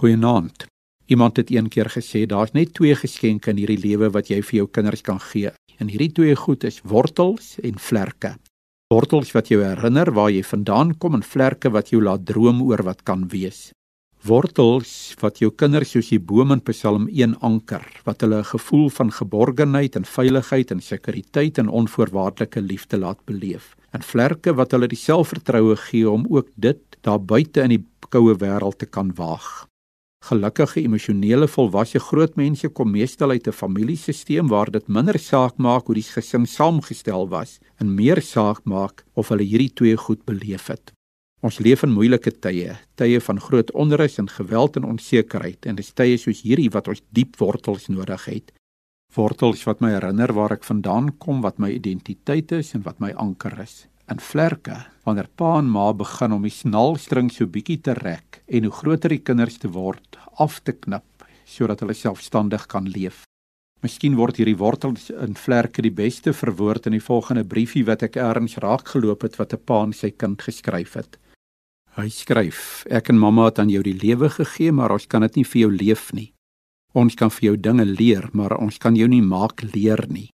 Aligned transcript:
Goeienaand. 0.00 0.64
Iemand 1.06 1.36
het 1.36 1.50
een 1.50 1.66
keer 1.68 1.90
gesê 1.92 2.20
daar's 2.26 2.54
net 2.56 2.70
twee 2.72 2.94
geskenke 2.96 3.50
in 3.52 3.58
hierdie 3.60 3.82
lewe 3.82 4.08
wat 4.14 4.30
jy 4.32 4.38
vir 4.40 4.56
jou 4.58 4.68
kinders 4.72 5.02
kan 5.04 5.18
gee. 5.20 5.50
En 5.76 5.90
hierdie 5.92 6.14
twee 6.16 6.36
goed 6.40 6.64
is 6.64 6.78
wortels 6.88 7.58
en 7.60 7.76
vlerke. 7.76 8.30
Wortels 8.88 9.34
wat 9.36 9.50
jou 9.52 9.58
herinner 9.60 10.08
waar 10.16 10.30
jy 10.32 10.40
vandaan 10.40 10.94
kom 10.96 11.18
en 11.18 11.26
vlerke 11.34 11.68
wat 11.76 11.92
jou 11.92 12.00
laat 12.00 12.24
droom 12.24 12.64
oor 12.64 12.80
wat 12.88 13.04
kan 13.04 13.28
wees. 13.28 13.74
Wortels 14.24 14.94
wat 15.20 15.44
jou 15.44 15.52
kinders 15.52 15.92
soos 15.92 16.08
die 16.08 16.22
boom 16.32 16.56
in 16.56 16.64
Psalm 16.64 17.04
1 17.12 17.36
anker, 17.44 17.84
wat 18.08 18.24
hulle 18.24 18.40
'n 18.40 18.52
gevoel 18.56 18.88
van 18.88 19.12
geborgenheid 19.12 19.96
en 19.96 20.08
veiligheid 20.08 20.70
en 20.70 20.80
sekuriteit 20.80 21.58
en 21.58 21.68
onvoorwaardelike 21.68 22.60
liefde 22.60 22.96
laat 22.96 23.20
beleef. 23.26 23.76
En 23.92 24.00
vlerke 24.00 24.54
wat 24.54 24.72
hulle 24.72 24.88
die 24.88 25.04
selfvertroue 25.08 25.76
gee 25.76 26.08
om 26.08 26.26
ook 26.30 26.48
dit 26.56 26.80
daar 27.02 27.20
buite 27.20 27.60
in 27.60 27.68
die 27.68 27.84
koue 28.08 28.34
wêreld 28.34 28.78
te 28.78 28.86
kan 28.86 29.12
waag. 29.14 29.69
Gelukkige 30.20 30.82
emosionele 30.84 31.46
volwasse 31.48 32.00
groot 32.04 32.34
mense 32.36 32.68
kom 32.68 32.90
meestal 32.92 33.30
uit 33.30 33.46
'n 33.48 33.56
familiesisteem 33.62 34.48
waar 34.48 34.70
dit 34.70 34.88
minder 34.88 35.18
saak 35.18 35.56
maak 35.56 35.86
hoe 35.86 35.94
die 35.94 36.10
gesin 36.16 36.46
saamgestel 36.46 37.28
was 37.28 37.58
en 37.80 37.94
meer 37.94 38.20
saak 38.22 38.60
maak 38.64 39.04
of 39.14 39.28
hulle 39.28 39.42
hierdie 39.42 39.72
twee 39.74 39.96
goed 39.96 40.24
beleef 40.24 40.66
het. 40.66 40.92
Ons 41.42 41.58
leef 41.58 41.82
in 41.82 41.92
moeilike 41.92 42.32
tye, 42.40 42.76
tye 42.96 43.20
van 43.20 43.40
groot 43.40 43.70
onrus 43.72 44.18
en 44.18 44.28
geweld 44.28 44.76
en 44.76 44.84
onsekerheid 44.84 45.66
en 45.66 45.74
dis 45.76 45.92
tye 45.92 46.18
soos 46.18 46.42
hierdie 46.42 46.70
wat 46.70 46.88
ons 46.88 47.02
diep 47.10 47.36
wortels 47.36 47.88
nodig 47.88 48.24
het. 48.24 48.52
Wortels 49.14 49.64
wat 49.64 49.80
my 49.80 49.90
herinner 49.90 50.32
waar 50.32 50.52
ek 50.52 50.64
vandaan 50.64 51.16
kom, 51.18 51.40
wat 51.40 51.58
my 51.58 51.70
identiteit 51.70 52.52
is 52.52 52.74
en 52.74 52.82
wat 52.82 53.00
my 53.00 53.12
anker 53.12 53.60
is 53.60 53.88
in 54.10 54.20
vlerke 54.20 54.76
wanneer 55.06 55.28
pa 55.36 55.58
en 55.58 55.70
ma 55.70 55.92
begin 55.94 56.34
om 56.36 56.42
die 56.46 56.54
snalstring 56.54 57.30
so 57.32 57.46
bietjie 57.46 57.80
te 57.86 57.94
rek 57.98 58.42
en 58.46 58.66
hoe 58.66 58.76
groter 58.80 59.14
die 59.14 59.22
kinders 59.22 59.58
te 59.62 59.70
word 59.72 60.18
af 60.42 60.60
te 60.64 60.74
knip 60.76 61.06
sodat 61.50 61.80
hulle 61.82 61.96
selfstandig 61.98 62.66
kan 62.70 62.86
leef. 62.86 63.24
Miskien 63.80 64.18
word 64.18 64.36
hierdie 64.36 64.58
wortels 64.60 65.08
in 65.10 65.34
vlerke 65.40 65.82
die 65.82 65.94
beste 65.94 66.34
verwoord 66.36 66.86
in 66.90 66.98
die 66.98 67.04
volgende 67.04 67.46
briefie 67.48 67.86
wat 67.88 68.04
ek 68.06 68.18
eers 68.20 68.58
raak 68.60 68.92
geloop 68.92 69.24
het 69.24 69.38
wat 69.40 69.54
'n 69.54 69.64
pa 69.64 69.80
aan 69.82 69.92
sy 69.92 70.10
kind 70.10 70.42
geskryf 70.42 70.94
het. 70.94 71.16
Hy 71.96 72.08
skryf: 72.08 72.84
Ek 72.90 73.08
en 73.08 73.18
mamma 73.18 73.46
het 73.46 73.58
aan 73.58 73.70
jou 73.70 73.82
die 73.82 73.98
lewe 73.98 74.28
gegee, 74.30 74.72
maar 74.72 74.92
ons 74.92 75.06
kan 75.06 75.22
dit 75.22 75.36
nie 75.36 75.44
vir 75.44 75.60
jou 75.60 75.70
leef 75.72 76.12
nie. 76.12 76.32
Ons 76.94 77.14
kan 77.14 77.30
vir 77.30 77.40
jou 77.40 77.56
dinge 77.56 77.84
leer, 77.84 78.28
maar 78.32 78.58
ons 78.58 78.78
kan 78.78 78.94
jou 78.96 79.08
nie 79.08 79.22
maak 79.22 79.62
leer 79.74 80.06
nie. 80.08 80.30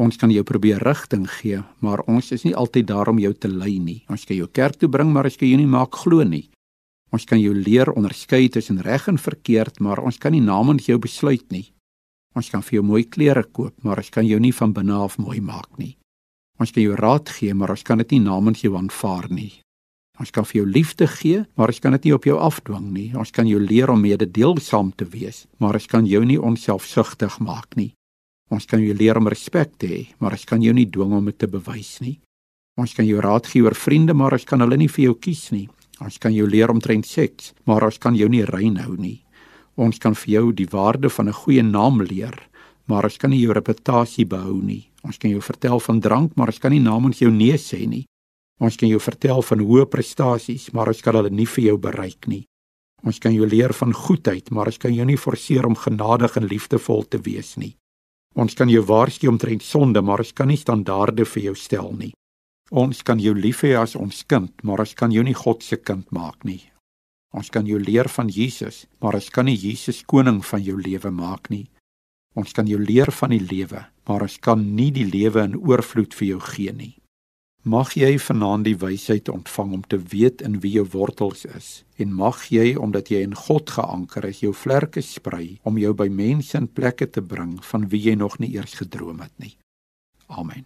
Ons 0.00 0.16
kan 0.16 0.30
jou 0.32 0.40
probeer 0.48 0.80
rigting 0.80 1.26
gee, 1.28 1.58
maar 1.84 2.00
ons 2.08 2.30
is 2.32 2.46
nie 2.46 2.54
altyd 2.56 2.86
daar 2.88 3.10
om 3.12 3.18
jou 3.20 3.34
te 3.36 3.50
lei 3.52 3.74
nie. 3.76 3.98
Ons 4.08 4.24
kan 4.24 4.38
jou 4.38 4.46
kerk 4.48 4.78
toe 4.80 4.88
bring, 4.88 5.10
maar 5.12 5.28
ons 5.28 5.36
kan 5.36 5.50
jou 5.50 5.58
nie 5.60 5.68
maak 5.68 5.98
glo 6.06 6.24
nie. 6.24 6.46
Ons 7.12 7.26
kan 7.28 7.40
jou 7.42 7.52
leer 7.52 7.90
onderskei 7.92 8.46
tussen 8.48 8.80
reg 8.86 9.08
en 9.12 9.20
verkeerd, 9.20 9.80
maar 9.84 10.00
ons 10.00 10.16
kan 10.16 10.32
nie 10.32 10.40
namens 10.40 10.88
jou 10.88 10.96
besluit 11.02 11.44
nie. 11.52 11.66
Ons 12.32 12.48
kan 12.48 12.64
vir 12.64 12.78
jou 12.78 12.84
mooi 12.86 13.02
klere 13.04 13.42
koop, 13.44 13.74
maar 13.84 14.00
ons 14.00 14.08
kan 14.14 14.24
jou 14.24 14.40
nie 14.40 14.54
van 14.56 14.72
binne 14.72 14.96
af 15.04 15.18
mooi 15.20 15.40
maak 15.44 15.76
nie. 15.76 15.98
Ons 16.60 16.72
kan 16.72 16.84
jou 16.84 16.96
raad 16.96 17.28
gee, 17.36 17.52
maar 17.52 17.74
ons 17.74 17.84
kan 17.84 18.00
dit 18.00 18.16
nie 18.16 18.24
namens 18.24 18.64
jou 18.64 18.72
aanvaar 18.78 19.28
nie. 19.28 19.52
Ons 20.20 20.32
kan 20.32 20.44
vir 20.48 20.62
jou 20.62 20.66
liefde 20.68 21.08
gee, 21.08 21.44
maar 21.56 21.72
ons 21.72 21.80
kan 21.80 21.92
dit 21.96 22.08
nie 22.08 22.16
op 22.16 22.24
jou 22.28 22.40
afdwing 22.40 22.90
nie. 22.94 23.08
Ons 23.16 23.32
kan 23.36 23.48
jou 23.48 23.60
leer 23.60 23.90
om 23.92 24.00
mededeelsaam 24.00 24.94
te 24.96 25.08
wees, 25.12 25.46
maar 25.58 25.76
ons 25.76 25.88
kan 25.88 26.08
jou 26.08 26.24
nie 26.24 26.40
onselfsugtig 26.40 27.40
maak 27.44 27.76
nie. 27.76 27.92
Ons 28.50 28.66
kan 28.66 28.82
jou 28.82 28.94
leer 28.94 29.18
om 29.18 29.28
respek 29.30 29.76
te 29.78 29.86
hê, 29.86 30.00
maar 30.18 30.34
ons 30.34 30.44
kan 30.44 30.62
jou 30.62 30.72
nie 30.74 30.88
dwing 30.90 31.12
om 31.14 31.24
dit 31.30 31.38
te 31.38 31.46
bewys 31.46 32.00
nie. 32.02 32.18
Ons 32.80 32.94
kan 32.96 33.06
jou 33.06 33.20
raad 33.22 33.46
gee 33.46 33.62
oor 33.62 33.76
vriende, 33.78 34.14
maar 34.14 34.34
ons 34.34 34.46
kan 34.48 34.60
hulle 34.60 34.78
nie 34.80 34.90
vir 34.90 35.04
jou 35.04 35.14
kies 35.22 35.50
nie. 35.54 35.68
Ons 36.00 36.18
kan 36.18 36.34
jou 36.34 36.46
leer 36.48 36.70
om 36.72 36.80
trend 36.80 37.06
seks, 37.06 37.52
maar 37.68 37.84
ons 37.86 37.98
kan 38.02 38.16
jou 38.16 38.28
nie 38.28 38.42
rein 38.48 38.78
hou 38.82 38.96
nie. 38.96 39.20
Ons 39.76 40.00
kan 40.02 40.16
vir 40.18 40.32
jou 40.34 40.46
die 40.52 40.66
waarde 40.66 41.10
van 41.10 41.28
'n 41.28 41.40
goeie 41.42 41.62
naam 41.62 42.02
leer, 42.02 42.34
maar 42.86 43.04
ons 43.04 43.18
kan 43.18 43.30
nie 43.30 43.40
jou 43.40 43.52
reputasie 43.52 44.26
behou 44.26 44.60
nie. 44.62 44.90
Ons 45.04 45.18
kan 45.18 45.30
jou 45.30 45.40
vertel 45.40 45.80
van 45.80 46.00
drank, 46.00 46.36
maar 46.36 46.48
ons 46.48 46.58
kan 46.58 46.72
nie 46.72 46.80
namens 46.80 47.20
jou 47.20 47.30
nee 47.30 47.56
sê 47.56 47.86
nie. 47.86 48.06
Ons 48.60 48.76
kan 48.76 48.88
jou 48.88 48.98
vertel 49.00 49.42
van 49.42 49.58
hoë 49.58 49.86
prestasies, 49.88 50.72
maar 50.72 50.88
ons 50.88 51.00
kan 51.00 51.14
hulle 51.14 51.30
nie 51.30 51.46
vir 51.46 51.64
jou 51.64 51.78
bereik 51.78 52.26
nie. 52.26 52.44
Ons 53.02 53.18
kan 53.18 53.32
jou 53.32 53.46
leer 53.46 53.72
van 53.72 53.92
goedheid, 53.92 54.50
maar 54.50 54.66
ons 54.66 54.78
kan 54.78 54.92
jou 54.94 55.04
nie 55.04 55.16
forceer 55.16 55.66
om 55.66 55.74
genadig 55.74 56.36
en 56.36 56.46
liefdevol 56.46 57.08
te 57.08 57.18
wees 57.18 57.56
nie. 57.56 57.76
Ons 58.38 58.54
kan 58.54 58.70
jou 58.70 58.82
waarsku 58.86 59.28
omtrent 59.28 59.62
sonde, 59.62 60.02
maar 60.02 60.22
ons 60.22 60.32
kan 60.32 60.48
nie 60.48 60.58
standaarde 60.60 61.26
vir 61.26 61.50
jou 61.50 61.54
stel 61.58 61.90
nie. 61.98 62.12
Ons 62.70 63.02
kan 63.02 63.18
jou 63.18 63.34
lief 63.34 63.64
hê 63.66 63.74
as 63.74 63.96
ons 63.98 64.22
kind, 64.30 64.52
maar 64.62 64.84
ons 64.84 64.94
kan 64.94 65.10
jou 65.10 65.24
nie 65.26 65.34
God 65.34 65.64
se 65.66 65.80
kind 65.82 66.06
maak 66.14 66.44
nie. 66.46 66.62
Ons 67.34 67.50
kan 67.50 67.66
jou 67.66 67.78
leer 67.78 68.08
van 68.10 68.30
Jesus, 68.30 68.86
maar 69.02 69.18
ons 69.18 69.30
kan 69.30 69.46
nie 69.46 69.58
Jesus 69.58 70.04
koning 70.06 70.40
van 70.46 70.62
jou 70.62 70.78
lewe 70.78 71.10
maak 71.10 71.50
nie. 71.50 71.66
Ons 72.38 72.54
kan 72.54 72.66
jou 72.70 72.78
leer 72.78 73.10
van 73.10 73.34
die 73.34 73.42
lewe, 73.42 73.84
maar 74.06 74.22
ons 74.22 74.38
kan 74.38 74.62
nie 74.76 74.90
die 74.94 75.06
lewe 75.06 75.42
in 75.48 75.58
oorvloed 75.58 76.14
vir 76.14 76.28
jou 76.28 76.40
gee 76.52 76.72
nie. 76.72 76.94
Mag 77.62 77.92
jy 77.92 78.14
vanaand 78.16 78.64
die 78.64 78.76
wysheid 78.80 79.28
ontvang 79.28 79.72
om 79.76 79.82
te 79.84 79.98
weet 80.00 80.40
in 80.40 80.62
wie 80.64 80.72
jou 80.78 80.86
wortels 80.94 81.44
is 81.44 81.84
en 82.00 82.14
mag 82.16 82.46
jy 82.48 82.72
omdat 82.80 83.12
jy 83.12 83.20
in 83.20 83.36
God 83.36 83.68
geanker 83.76 84.24
is 84.24 84.40
jou 84.40 84.54
vlerke 84.56 85.04
sprei 85.04 85.58
om 85.68 85.76
jou 85.76 85.92
by 85.92 86.08
mense 86.08 86.56
en 86.56 86.72
plekke 86.72 87.10
te 87.12 87.20
bring 87.20 87.58
van 87.72 87.88
wie 87.92 88.00
jy 88.08 88.16
nog 88.16 88.40
nie 88.40 88.54
eers 88.56 88.80
gedroom 88.80 89.20
het 89.20 89.36
nie. 89.36 89.58
Amen. 90.32 90.64